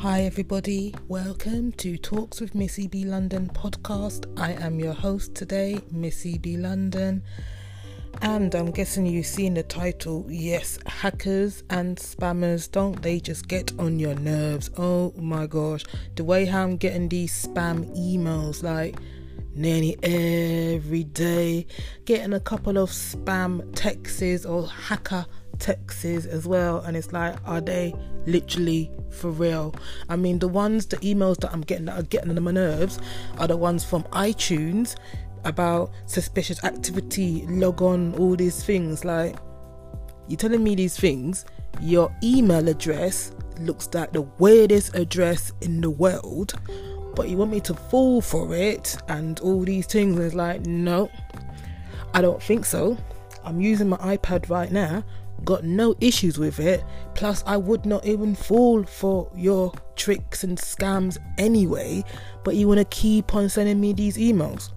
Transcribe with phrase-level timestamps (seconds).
[0.00, 0.94] Hi, everybody.
[1.08, 4.24] Welcome to Talks with Missy B London podcast.
[4.40, 7.22] I am your host today, Missy B London.
[8.22, 10.24] And I'm guessing you've seen the title.
[10.30, 14.70] Yes, hackers and spammers, don't they just get on your nerves?
[14.78, 15.84] Oh my gosh.
[16.16, 18.96] The way how I'm getting these spam emails, like
[19.54, 21.66] nearly every day,
[22.06, 25.26] getting a couple of spam texts or hacker
[25.60, 26.78] texts as well.
[26.80, 27.94] And it's like, are they
[28.26, 29.74] literally for real?
[30.08, 32.98] I mean, the ones, the emails that I'm getting that are getting on my nerves
[33.38, 34.96] are the ones from iTunes
[35.44, 39.04] about suspicious activity, log on, all these things.
[39.04, 39.36] Like,
[40.28, 41.44] you're telling me these things,
[41.80, 46.54] your email address looks like the weirdest address in the world,
[47.14, 50.16] but you want me to fall for it and all these things.
[50.16, 51.10] And it's like, no,
[52.14, 52.96] I don't think so.
[53.44, 55.02] I'm using my iPad right now,
[55.44, 56.84] got no issues with it.
[57.14, 62.04] Plus, I would not even fall for your tricks and scams anyway,
[62.44, 64.72] but you want to keep on sending me these emails.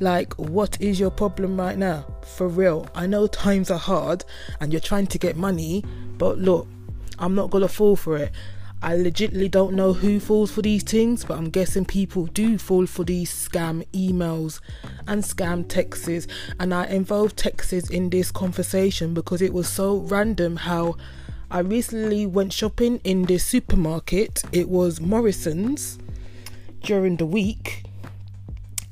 [0.00, 2.06] Like, what is your problem right now?
[2.22, 2.88] For real.
[2.94, 4.24] I know times are hard
[4.60, 5.84] and you're trying to get money,
[6.16, 6.66] but look,
[7.18, 8.32] I'm not gonna fall for it.
[8.82, 12.86] I legitimately don't know who falls for these things, but I'm guessing people do fall
[12.86, 14.60] for these scam emails
[15.06, 16.26] and scam texts.
[16.58, 20.96] And I involved texts in this conversation because it was so random how
[21.50, 24.42] I recently went shopping in the supermarket.
[24.52, 25.98] It was Morrison's
[26.82, 27.84] during the week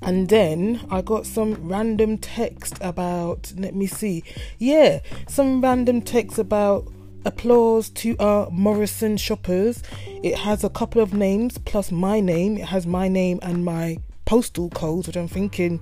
[0.02, 4.22] and then I got some random text about, let me see,
[4.58, 6.86] yeah, some random text about
[7.24, 9.82] applause to our Morrison shoppers.
[10.22, 12.56] It has a couple of names plus my name.
[12.56, 15.80] It has my name and my postal codes, which I'm thinking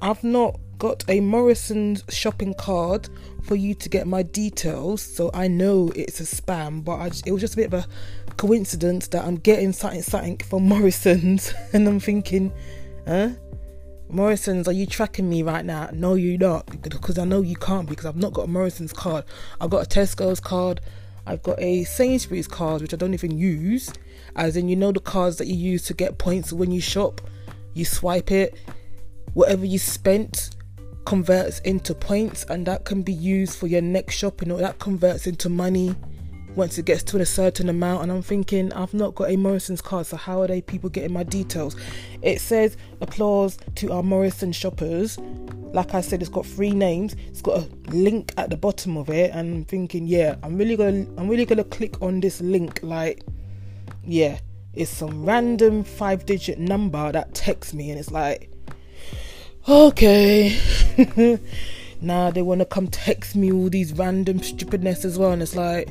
[0.00, 3.08] I've not got a Morrison's shopping card
[3.42, 6.84] for you to get my details, so I know it's a spam.
[6.84, 7.86] But it was just a bit of a
[8.36, 12.52] coincidence that I'm getting something something from Morrison's, and I'm thinking,
[13.06, 13.30] huh?
[14.14, 15.90] Morrison's, are you tracking me right now?
[15.92, 19.24] No, you're not, because I know you can't because I've not got a Morrison's card.
[19.60, 20.80] I've got a Tesco's card.
[21.26, 23.92] I've got a Sainsbury's card, which I don't even use.
[24.36, 27.22] As in, you know, the cards that you use to get points when you shop.
[27.72, 28.56] You swipe it,
[29.32, 30.54] whatever you spent
[31.06, 35.26] converts into points, and that can be used for your next shopping, or that converts
[35.26, 35.96] into money
[36.56, 39.80] once it gets to a certain amount and I'm thinking I've not got a Morrison's
[39.80, 41.76] card so how are they people getting my details?
[42.22, 45.18] It says applause to our Morrison shoppers.
[45.18, 47.16] Like I said it's got three names.
[47.28, 50.76] It's got a link at the bottom of it and I'm thinking yeah I'm really
[50.76, 53.22] gonna I'm really gonna click on this link like
[54.04, 54.38] yeah.
[54.74, 58.50] It's some random five digit number that texts me and it's like
[59.68, 60.58] okay.
[62.00, 65.56] Now they want to come text me all these random stupidness as well and it's
[65.56, 65.90] like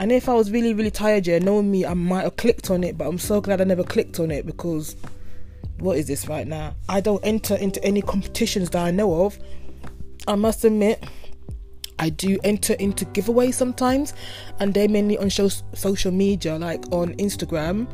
[0.00, 2.82] and if I was really, really tired, yeah, knowing me, I might have clicked on
[2.82, 4.96] it, but I'm so glad I never clicked on it because
[5.78, 6.74] what is this right now?
[6.88, 9.38] I don't enter into any competitions that I know of.
[10.26, 11.04] I must admit,
[11.98, 14.14] I do enter into giveaways sometimes,
[14.58, 17.86] and they're mainly on show, social media, like on Instagram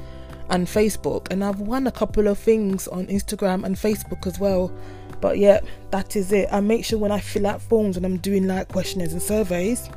[0.51, 1.27] and Facebook.
[1.33, 4.73] And I've won a couple of things on Instagram and Facebook as well.
[5.21, 5.59] But yeah,
[5.91, 6.49] that is it.
[6.53, 9.91] I make sure when I fill out forms and I'm doing like questionnaires and surveys,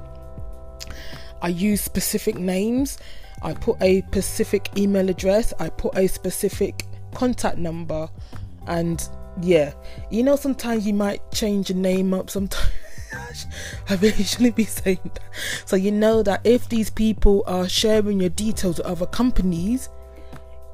[1.42, 2.98] I use specific names.
[3.42, 5.54] I put a specific email address.
[5.60, 8.10] I put a specific contact number.
[8.68, 9.08] And
[9.42, 9.74] yeah,
[10.12, 12.30] you know, sometimes you might change your name up.
[12.30, 12.70] Sometimes
[13.90, 15.24] I really shouldn't be saying that.
[15.66, 19.90] So you know that if these people are sharing your details with other companies,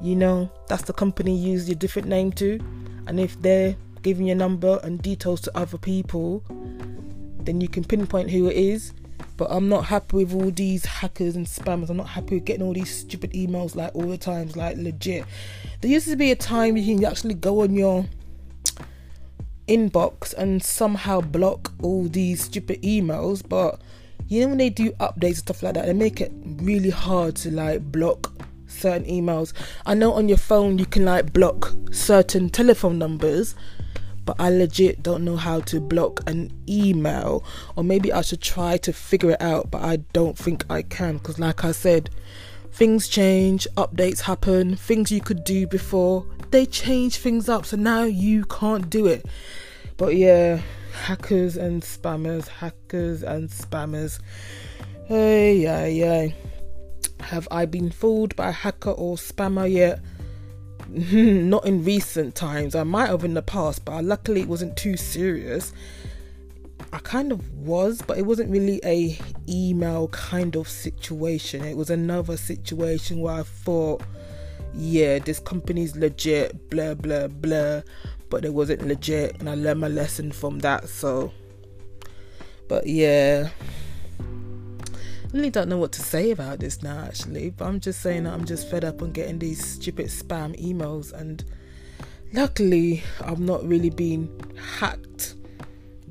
[0.00, 2.58] you know that's the company you use your different name to.
[3.06, 6.44] And if they're giving your number and details to other people,
[7.40, 8.92] then you can pinpoint who it is
[9.36, 11.90] but I'm not happy with all these hackers and spammers.
[11.90, 15.24] I'm not happy with getting all these stupid emails like all the times, like legit.
[15.80, 18.06] There used to be a time you can actually go on your
[19.68, 23.80] inbox and somehow block all these stupid emails, but
[24.28, 27.36] you know when they do updates and stuff like that, they make it really hard
[27.36, 28.32] to like block
[28.66, 29.52] certain emails.
[29.84, 33.54] I know on your phone you can like block certain telephone numbers
[34.26, 37.42] but I legit don't know how to block an email,
[37.76, 41.16] or maybe I should try to figure it out, but I don't think I can
[41.16, 42.10] because, like I said,
[42.72, 48.04] things change, updates happen, things you could do before they change things up, so now
[48.04, 49.26] you can't do it.
[49.96, 50.60] But yeah,
[50.92, 54.20] hackers and spammers, hackers and spammers.
[55.06, 56.28] Hey, yeah, yeah.
[57.20, 60.00] Have I been fooled by a hacker or spammer yet?
[60.90, 62.74] not in recent times.
[62.74, 65.72] I might have in the past, but luckily it wasn't too serious.
[66.92, 69.18] I kind of was, but it wasn't really a
[69.48, 71.64] email kind of situation.
[71.64, 74.02] It was another situation where I thought,
[74.74, 77.82] yeah, this company's legit, blah, blah, blah,
[78.30, 80.88] but it wasn't legit, and I learned my lesson from that.
[80.88, 81.32] So,
[82.68, 83.50] but yeah.
[85.36, 87.50] Really don't know what to say about this now, actually.
[87.50, 91.12] But I'm just saying that I'm just fed up on getting these stupid spam emails,
[91.12, 91.44] and
[92.32, 94.30] luckily, I've not really been
[94.78, 95.34] hacked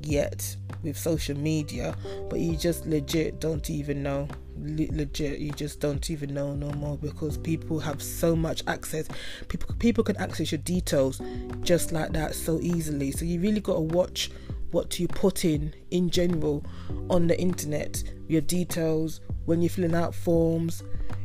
[0.00, 1.96] yet with social media,
[2.30, 4.28] but you just legit don't even know.
[4.60, 9.08] Le- legit, you just don't even know no more because people have so much access.
[9.48, 11.20] People people can access your details
[11.62, 13.10] just like that so easily.
[13.10, 14.30] So you really got to watch
[14.76, 16.62] what do you put in in general
[17.08, 18.02] on the internet.
[18.28, 20.82] Your details when you're filling out forms.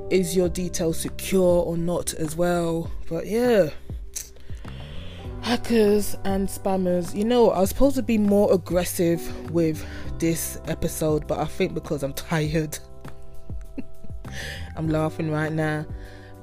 [0.10, 2.90] Is your details secure or not as well?
[3.10, 3.72] But yeah
[5.42, 7.14] hackers and spammers.
[7.14, 9.84] You know, I was supposed to be more aggressive with
[10.20, 12.78] this episode, but I think because I'm tired,
[14.78, 15.86] I'm laughing right now.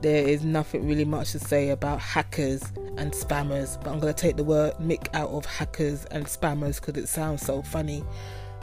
[0.00, 2.62] There is nothing really much to say about hackers
[2.96, 6.80] and spammers, but I'm going to take the word Mick out of hackers and spammers
[6.80, 8.04] because it sounds so funny.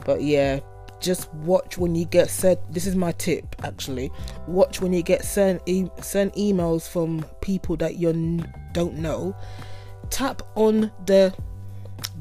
[0.05, 0.59] But yeah,
[1.01, 2.59] just watch when you get sent.
[2.71, 4.11] This is my tip actually.
[4.47, 8.43] Watch when you get sent e- sent emails from people that you
[8.73, 9.35] don't know
[10.09, 11.33] tap on the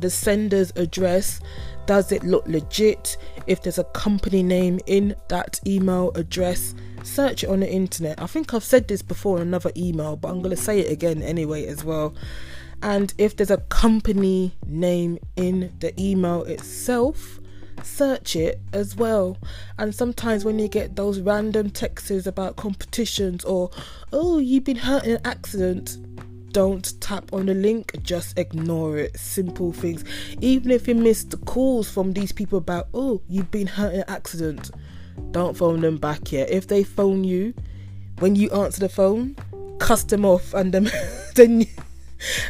[0.01, 1.41] the sender's address
[1.87, 3.17] does it look legit
[3.47, 6.75] if there's a company name in that email address
[7.05, 10.29] search it on the internet i think i've said this before in another email but
[10.29, 12.15] i'm going to say it again anyway as well
[12.83, 17.39] and if there's a company name in the email itself
[17.83, 19.37] search it as well
[19.79, 23.71] and sometimes when you get those random texts about competitions or
[24.13, 25.99] oh you've been hurt in an accident
[26.55, 29.19] don't tap on the link, just ignore it.
[29.19, 30.05] Simple things.
[30.41, 34.07] Even if you missed calls from these people about, oh, you've been hurt in an
[34.09, 34.71] accident,
[35.31, 36.51] don't phone them back yet.
[36.51, 37.55] If they phone you,
[38.19, 39.37] when you answer the phone,
[39.79, 40.91] cuss them off and then,
[41.35, 41.67] then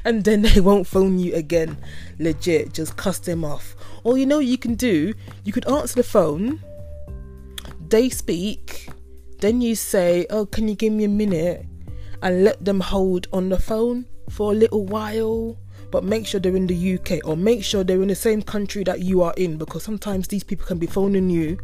[0.05, 1.76] and then they won't phone you again.
[2.19, 3.75] Legit, just cuss them off.
[4.05, 5.14] Or you know you can do,
[5.44, 6.61] you could answer the phone,
[7.88, 8.88] they speak,
[9.40, 11.66] then you say, Oh, can you give me a minute?
[12.25, 15.56] and let them hold on the phone for a little while
[15.90, 18.82] but make sure they're in the UK or make sure they're in the same country
[18.82, 21.58] that you are in because sometimes these people can be phoning you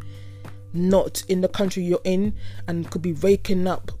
[0.73, 2.33] not in the country you're in
[2.67, 3.91] and could be raking up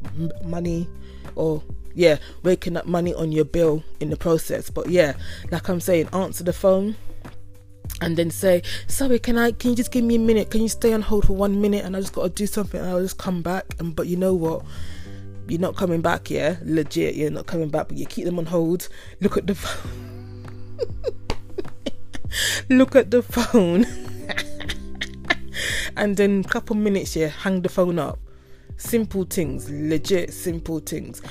[0.43, 0.87] money
[1.35, 1.61] or
[1.93, 5.13] yeah raking up money on your bill in the process but yeah
[5.51, 6.95] like i'm saying answer the phone
[7.99, 10.69] and then say sorry can i can you just give me a minute can you
[10.69, 13.01] stay on hold for one minute and i just got to do something and i'll
[13.01, 14.63] just come back and but you know what
[15.51, 16.55] you're not coming back, yeah?
[16.63, 18.87] Legit, you're not coming back, but you keep them on hold.
[19.19, 20.79] Look at the phone.
[22.69, 23.85] Look at the phone.
[25.97, 28.19] and then couple minutes, yeah, hang the phone up.
[28.77, 31.21] Simple things, legit simple things.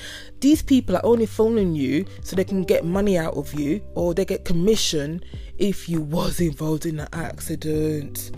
[0.41, 4.15] These people are only phoning you so they can get money out of you or
[4.15, 5.23] they get commission
[5.59, 8.31] if you was involved in an accident.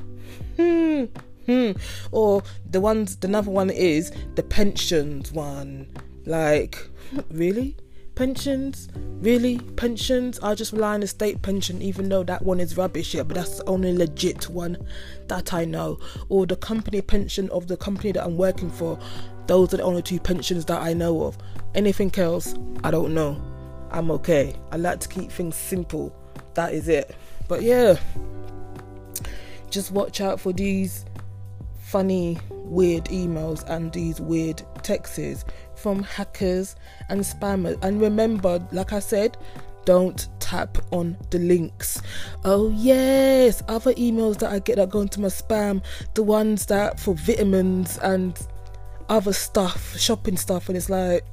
[0.57, 1.05] Hmm.
[1.47, 1.73] Hmm.
[2.11, 5.89] Or the ones, the another one is the pensions one.
[6.25, 6.89] Like,
[7.31, 7.77] really?
[8.15, 8.89] Pensions?
[9.21, 9.59] Really?
[9.77, 10.39] Pensions?
[10.41, 13.37] I just rely on a state pension, even though that one is rubbish, yeah, but
[13.37, 14.77] that's the only legit one
[15.29, 15.99] that I know.
[16.29, 18.99] Or the company pension of the company that I'm working for.
[19.47, 21.39] Those are the only two pensions that I know of.
[21.75, 23.41] Anything else, I don't know.
[23.91, 24.55] I'm okay.
[24.71, 26.15] I like to keep things simple.
[26.55, 27.15] That is it.
[27.49, 27.97] But yeah,
[29.71, 31.05] just watch out for these
[31.93, 35.45] funny, weird emails and these weird texts
[35.75, 36.75] from hackers
[37.11, 37.77] and spammers.
[37.85, 39.37] And remember, like I said,
[39.85, 42.01] don't tap on the links.
[42.45, 45.85] Oh, yes, other emails that I get that go into my spam,
[46.15, 48.39] the ones that for vitamins and
[49.11, 51.27] other stuff, shopping stuff, and it's like,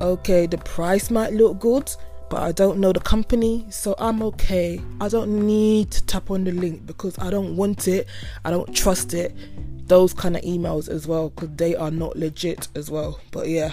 [0.00, 1.90] okay, the price might look good,
[2.30, 4.80] but I don't know the company, so I'm okay.
[5.00, 8.06] I don't need to tap on the link because I don't want it,
[8.44, 9.34] I don't trust it.
[9.86, 13.20] Those kind of emails as well because they are not legit as well.
[13.30, 13.72] But yeah,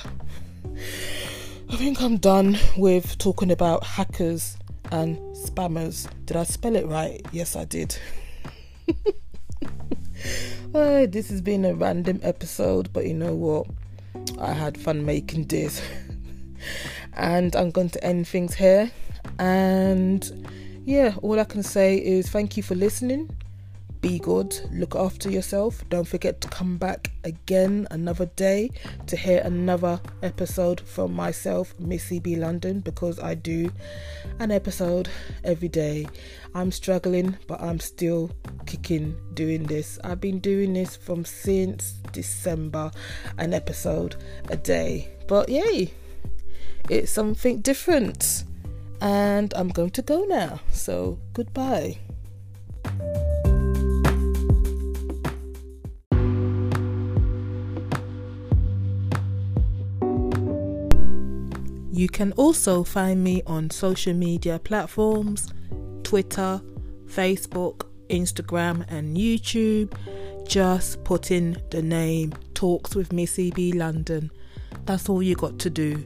[1.70, 4.58] I think I'm done with talking about hackers
[4.92, 6.10] and spammers.
[6.26, 7.26] Did I spell it right?
[7.32, 7.98] Yes, I did.
[10.72, 13.68] well, this has been a random episode, but you know what?
[14.40, 15.82] I had fun making this
[17.14, 18.92] and I'm going to end things here.
[19.40, 20.48] And
[20.86, 23.30] yeah, all I can say is thank you for listening.
[24.02, 25.88] be good, look after yourself.
[25.90, 28.72] Don't forget to come back again another day
[29.06, 33.72] to hear another episode from myself, Missy B London, because I do
[34.40, 35.08] an episode
[35.44, 36.08] every day.
[36.56, 38.32] I'm struggling, but I'm still
[38.66, 40.00] kicking doing this.
[40.04, 42.92] I've been doing this from since December,
[43.38, 44.16] an episode
[44.50, 45.14] a day.
[45.28, 45.94] But yay,
[46.90, 48.44] it's something different.
[49.02, 50.60] And I'm going to go now.
[50.72, 51.98] So goodbye.
[61.92, 65.54] You can also find me on social media platforms
[66.04, 66.62] Twitter,
[67.06, 69.94] Facebook, Instagram, and YouTube.
[70.48, 74.32] Just put in the name Talks with Missy B London.
[74.86, 76.04] That's all you got to do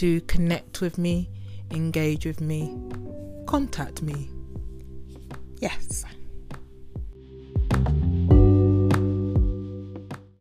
[0.00, 1.28] to connect with me,
[1.72, 2.74] engage with me,
[3.46, 4.30] contact me.
[5.58, 6.06] Yes.